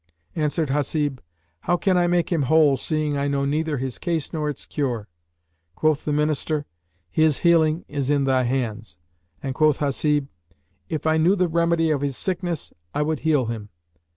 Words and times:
Answered 0.35 0.69
Hasib, 0.69 1.19
"How 1.59 1.77
can 1.77 1.95
I 1.95 2.07
make 2.07 2.31
him 2.31 2.41
whole, 2.49 2.75
seeing 2.75 3.15
I 3.17 3.27
know 3.27 3.45
neither 3.45 3.77
his 3.77 3.99
case 3.99 4.33
nor 4.33 4.49
its 4.49 4.65
cure?" 4.65 5.07
Quoth 5.75 6.05
the 6.05 6.11
Minister, 6.11 6.65
"His 7.11 7.37
healing 7.45 7.85
is 7.87 8.09
in 8.09 8.23
thy 8.23 8.45
hands," 8.45 8.97
and 9.43 9.53
quoth 9.53 9.77
Hasib, 9.77 10.27
"If 10.89 11.05
I 11.05 11.17
knew 11.17 11.35
the 11.35 11.47
remedy 11.47 11.91
of 11.91 12.01
his 12.01 12.17
sickness, 12.17 12.73
I 12.95 13.03
would 13.03 13.19
heal 13.19 13.45
him." 13.45 13.69